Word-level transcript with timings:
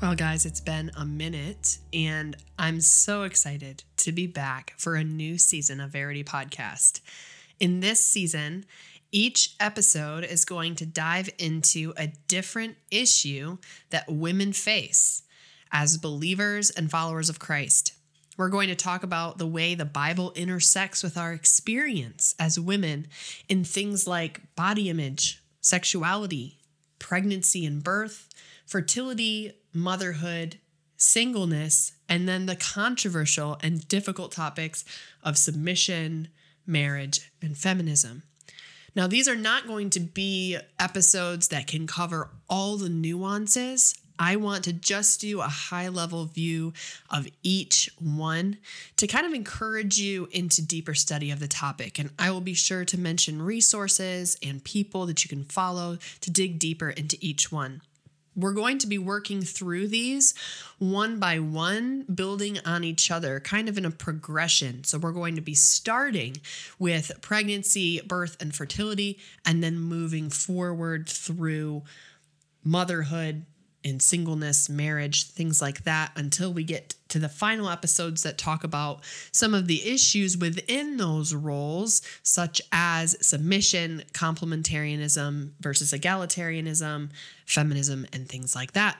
Well, 0.00 0.14
guys, 0.14 0.46
it's 0.46 0.62
been 0.62 0.90
a 0.96 1.04
minute, 1.04 1.76
and 1.92 2.34
I'm 2.58 2.80
so 2.80 3.24
excited 3.24 3.84
to 3.98 4.12
be 4.12 4.26
back 4.26 4.72
for 4.78 4.94
a 4.94 5.04
new 5.04 5.36
season 5.36 5.78
of 5.78 5.90
Verity 5.90 6.24
Podcast. 6.24 7.00
In 7.58 7.80
this 7.80 8.00
season, 8.00 8.64
each 9.12 9.56
episode 9.60 10.24
is 10.24 10.46
going 10.46 10.74
to 10.76 10.86
dive 10.86 11.28
into 11.36 11.92
a 11.98 12.14
different 12.28 12.76
issue 12.90 13.58
that 13.90 14.10
women 14.10 14.54
face 14.54 15.22
as 15.70 15.98
believers 15.98 16.70
and 16.70 16.90
followers 16.90 17.28
of 17.28 17.38
Christ. 17.38 17.92
We're 18.38 18.48
going 18.48 18.70
to 18.70 18.74
talk 18.74 19.02
about 19.02 19.36
the 19.36 19.46
way 19.46 19.74
the 19.74 19.84
Bible 19.84 20.32
intersects 20.34 21.02
with 21.02 21.18
our 21.18 21.34
experience 21.34 22.34
as 22.38 22.58
women 22.58 23.06
in 23.50 23.64
things 23.64 24.06
like 24.06 24.54
body 24.56 24.88
image, 24.88 25.42
sexuality, 25.60 26.59
pregnancy 27.00 27.66
and 27.66 27.82
birth, 27.82 28.28
fertility, 28.64 29.54
motherhood, 29.72 30.60
singleness, 30.96 31.92
and 32.08 32.28
then 32.28 32.46
the 32.46 32.54
controversial 32.54 33.58
and 33.62 33.88
difficult 33.88 34.30
topics 34.30 34.84
of 35.24 35.36
submission, 35.36 36.28
marriage, 36.66 37.32
and 37.42 37.56
feminism. 37.56 38.22
Now, 38.94 39.06
these 39.06 39.28
are 39.28 39.36
not 39.36 39.66
going 39.66 39.90
to 39.90 40.00
be 40.00 40.58
episodes 40.78 41.48
that 41.48 41.66
can 41.66 41.86
cover 41.86 42.30
all 42.48 42.76
the 42.76 42.88
nuances. 42.88 43.94
I 44.20 44.36
want 44.36 44.64
to 44.64 44.74
just 44.74 45.22
do 45.22 45.40
a 45.40 45.48
high 45.48 45.88
level 45.88 46.26
view 46.26 46.74
of 47.08 47.26
each 47.42 47.90
one 47.98 48.58
to 48.98 49.06
kind 49.06 49.26
of 49.26 49.32
encourage 49.32 49.98
you 49.98 50.28
into 50.30 50.60
deeper 50.60 50.92
study 50.92 51.30
of 51.30 51.40
the 51.40 51.48
topic. 51.48 51.98
And 51.98 52.10
I 52.18 52.30
will 52.30 52.42
be 52.42 52.52
sure 52.52 52.84
to 52.84 53.00
mention 53.00 53.40
resources 53.40 54.36
and 54.42 54.62
people 54.62 55.06
that 55.06 55.24
you 55.24 55.28
can 55.30 55.44
follow 55.44 55.96
to 56.20 56.30
dig 56.30 56.58
deeper 56.58 56.90
into 56.90 57.16
each 57.22 57.50
one. 57.50 57.80
We're 58.36 58.52
going 58.52 58.78
to 58.78 58.86
be 58.86 58.98
working 58.98 59.40
through 59.40 59.88
these 59.88 60.34
one 60.78 61.18
by 61.18 61.38
one, 61.38 62.02
building 62.02 62.58
on 62.64 62.84
each 62.84 63.10
other, 63.10 63.40
kind 63.40 63.68
of 63.68 63.76
in 63.76 63.84
a 63.84 63.90
progression. 63.90 64.84
So, 64.84 64.98
we're 64.98 65.12
going 65.12 65.34
to 65.34 65.40
be 65.40 65.54
starting 65.54 66.36
with 66.78 67.10
pregnancy, 67.22 68.00
birth, 68.06 68.36
and 68.40 68.54
fertility, 68.54 69.18
and 69.44 69.64
then 69.64 69.80
moving 69.80 70.30
forward 70.30 71.08
through 71.08 71.82
motherhood, 72.62 73.46
in 73.82 74.00
singleness, 74.00 74.68
marriage, 74.68 75.24
things 75.24 75.62
like 75.62 75.84
that, 75.84 76.12
until 76.16 76.52
we 76.52 76.64
get 76.64 76.94
to 77.08 77.18
the 77.18 77.28
final 77.28 77.68
episodes 77.68 78.22
that 78.22 78.38
talk 78.38 78.62
about 78.62 79.00
some 79.32 79.54
of 79.54 79.66
the 79.66 79.88
issues 79.88 80.36
within 80.36 80.96
those 80.96 81.34
roles, 81.34 82.02
such 82.22 82.60
as 82.72 83.16
submission, 83.26 84.02
complementarianism 84.12 85.50
versus 85.60 85.92
egalitarianism, 85.92 87.10
feminism, 87.46 88.06
and 88.12 88.28
things 88.28 88.54
like 88.54 88.72
that. 88.72 88.96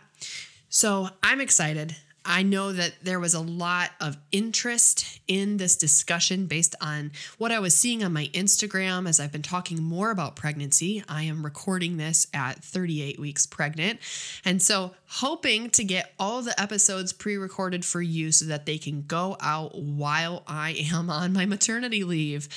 So 0.69 1.11
I'm 1.23 1.41
excited. 1.41 1.97
I 2.25 2.43
know 2.43 2.73
that 2.73 2.95
there 3.03 3.19
was 3.19 3.35
a 3.35 3.41
lot 3.41 3.91
of 4.01 4.19
interest 4.31 5.21
in 5.27 5.57
this 5.57 5.77
discussion 5.77 6.47
based 6.47 6.75
on 6.81 7.13
what 7.39 7.51
I 7.51 7.61
was 7.61 7.75
seeing 7.75 8.05
on 8.05 8.13
my 8.13 8.27
Instagram 8.35 9.09
as 9.09 9.19
I've 9.19 9.33
been 9.33 9.43
talking 9.43 9.83
more 9.83 10.11
about 10.11 10.37
pregnancy. 10.37 11.03
I 11.09 11.23
am 11.23 11.45
recording 11.45 11.97
this 11.97 12.27
at 12.35 12.63
38 12.63 13.19
weeks 13.19 13.47
pregnant. 13.47 14.01
And 14.45 14.61
so, 14.63 14.93
hoping 15.07 15.71
to 15.71 15.83
get 15.83 16.13
all 16.19 16.43
the 16.43 16.61
episodes 16.61 17.13
pre 17.13 17.37
recorded 17.37 17.85
for 17.85 18.03
you 18.03 18.33
so 18.33 18.45
that 18.47 18.67
they 18.67 18.79
can 18.79 19.03
go 19.03 19.37
out 19.41 19.77
while 19.77 20.43
I 20.47 20.87
am 20.93 21.09
on 21.09 21.33
my 21.33 21.47
maternity 21.47 22.05
leave. 22.05 22.49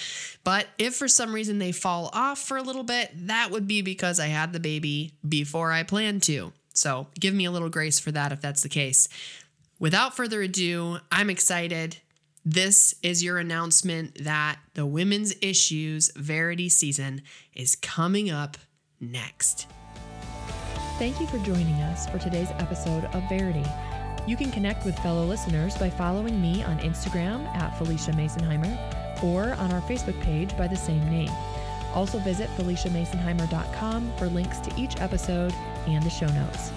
But 0.44 0.68
if 0.78 0.96
for 0.96 1.08
some 1.08 1.34
reason 1.34 1.60
they 1.60 1.72
fall 1.72 2.10
off 2.14 2.40
for 2.40 2.58
a 2.58 2.64
little 2.64 2.84
bit, 2.84 3.12
that 3.28 3.50
would 3.52 3.68
be 3.68 3.82
because 3.82 4.20
I 4.20 4.28
had 4.28 4.52
the 4.52 4.60
baby 4.60 5.14
before 5.28 5.72
I 5.72 5.84
planned 5.84 6.24
to. 6.24 6.52
So, 6.76 7.08
give 7.20 7.36
me 7.36 7.46
a 7.46 7.52
little 7.52 7.70
grace 7.70 8.00
for 8.00 8.12
that 8.12 8.32
if 8.32 8.42
that's 8.42 8.64
the 8.64 8.70
case 8.70 9.08
without 9.84 10.16
further 10.16 10.42
ado, 10.42 10.98
I'm 11.12 11.30
excited. 11.30 11.98
This 12.46 12.96
is 13.04 13.22
your 13.22 13.38
announcement 13.38 14.24
that 14.24 14.60
the 14.76 14.86
Women's 14.86 15.36
Issues 15.42 16.10
Verity 16.16 16.70
season 16.70 17.22
is 17.54 17.76
coming 17.76 18.32
up 18.32 18.56
next. 19.02 19.68
Thank 20.98 21.20
you 21.20 21.28
for 21.28 21.38
joining 21.40 21.76
us 21.82 22.08
for 22.08 22.18
today's 22.18 22.50
episode 22.52 23.04
of 23.14 23.28
Verity. 23.28 23.66
You 24.26 24.38
can 24.38 24.52
connect 24.52 24.86
with 24.86 24.98
fellow 25.00 25.26
listeners 25.26 25.78
by 25.78 25.90
following 25.90 26.42
me 26.42 26.64
on 26.64 26.80
Instagram 26.80 27.46
at 27.54 27.78
Felicia 27.78 28.12
Masonheimer 28.12 29.22
or 29.22 29.52
on 29.56 29.74
our 29.74 29.82
Facebook 29.82 30.20
page 30.22 30.58
by 30.58 30.70
the 30.70 30.78
same 30.78 31.04
name. 31.12 31.32
Also 31.94 32.20
visit 32.20 32.50
FeliciaMasonheimer.com 32.52 34.14
for 34.18 34.28
links 34.28 34.60
to 34.60 34.74
each 34.78 35.02
episode 35.02 35.54
and 35.88 36.02
the 36.04 36.10
show 36.10 36.28
notes. 36.28 36.72